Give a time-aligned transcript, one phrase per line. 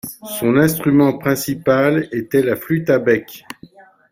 [0.39, 3.45] Son instrument principal était la flûte à bec.